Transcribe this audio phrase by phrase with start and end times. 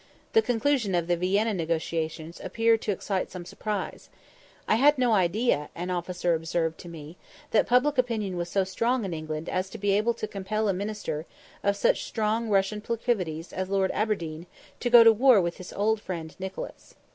[0.33, 4.09] The conclusion of the Vienna negociations appeared to excite some surprise.
[4.67, 7.17] "I had no idea," an officer observed to me,
[7.51, 10.73] "that public opinion was so strong in England as to be able to compel a
[10.73, 11.27] minister
[11.63, 14.47] of such strong Russian proclivities as Lord Aberdeen
[14.79, 16.95] to go to war with his old friend Nicholas."